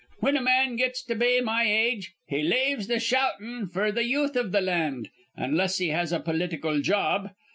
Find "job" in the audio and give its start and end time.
6.81-7.29